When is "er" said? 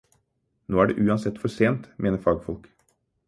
0.83-0.87